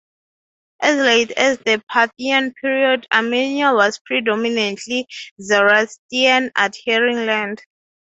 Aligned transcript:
As 0.81 0.97
late 0.97 1.29
as 1.33 1.59
the 1.59 1.73
later 1.73 1.83
Parthian 1.87 2.55
period, 2.55 3.05
Armenia 3.13 3.71
was 3.75 3.97
a 3.97 4.01
predominantly 4.03 5.05
Zoroastian 5.39 6.51
adhering 6.55 7.27
land. 7.27 7.61